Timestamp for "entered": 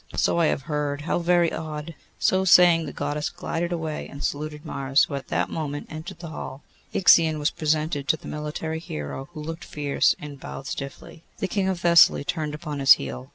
5.91-6.17